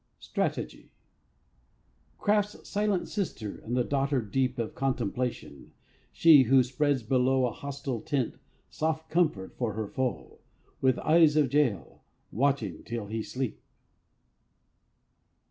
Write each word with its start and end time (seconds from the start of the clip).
STRATEGY. 0.19 0.89
Craft's 2.17 2.67
silent 2.67 3.07
sister 3.07 3.59
and 3.63 3.77
the 3.77 3.83
daughter 3.83 4.19
deep 4.19 4.57
Of 4.57 4.73
Contemplation, 4.73 5.73
she, 6.11 6.41
who 6.41 6.63
spreads 6.63 7.03
below 7.03 7.45
A 7.45 7.51
hostile 7.51 8.01
tent 8.01 8.39
soft 8.67 9.11
comfort 9.11 9.55
for 9.59 9.73
her 9.73 9.87
foe, 9.87 10.39
With 10.81 10.97
eyes 10.97 11.35
of 11.37 11.53
Jael 11.53 12.01
watching 12.31 12.83
till 12.83 13.05
he 13.05 13.21
sleep. 13.21 13.61